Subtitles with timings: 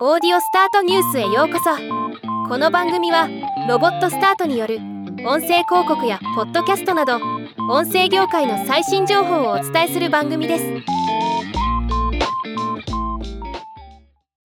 [0.00, 1.70] オーディオスタートニュースへようこそ。
[2.48, 3.28] この番組は
[3.68, 4.78] ロボットスタートによる
[5.24, 7.20] 音声広告やポッドキャストなど
[7.70, 10.64] 音声業界の最新情報をお伝えする番組です。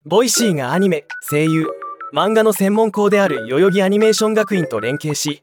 [0.04, 1.66] ボイシーがアニメ声優
[2.14, 5.42] 漫画の専門校である代々木アニメーション学院と連携し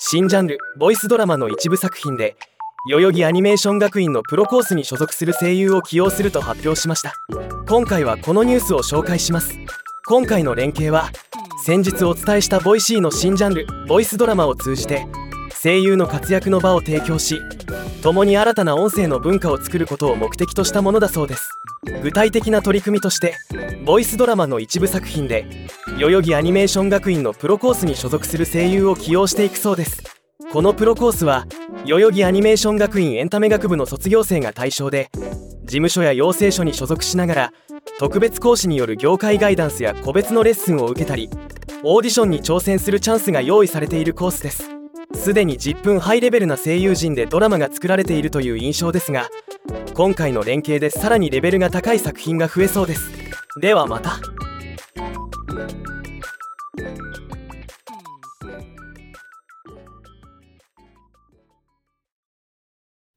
[0.00, 2.34] 新ジャンルボイスドラマの一部作品で
[2.86, 7.14] 代々木アニメーション学院のプロコースに所属する声優を起用すると発表しました。
[7.66, 9.58] 今回はこのニュースを紹介します。
[10.06, 11.08] 今回の連携は
[11.64, 15.06] 先日お伝えしたボイシーの新ジャンルボイスドラマを通じて
[15.62, 17.40] 声優の活躍の場を提供し
[18.02, 21.48] 共に新たな音声の文化を作ることを目的としたものだそうです。
[22.02, 23.34] 具体的な取り組みとして
[23.86, 25.46] ボイスドラマの一部作品で
[25.98, 30.02] 代々木アニメーション学院のプロコースに所属する声優を起用していくそうです。
[30.52, 31.46] このプロコースは
[31.86, 35.10] 代々木アニメーション学院エンタメ学部の卒業生が対象で
[35.64, 37.52] 事務所や養成所に所属しながら
[37.98, 41.28] 特別講師による業界ガイダンスや個別のレッスンを受けたり
[41.82, 44.70] オーディションに挑戦するチャンスが用意されているコースです。
[45.14, 49.28] すでに10分ハイレベルな声優陣でドラマが作られているという印象ですが
[49.92, 53.12] 今回の連携でさらにレベルが高い作品が増えそうです。
[53.60, 54.18] ではまた。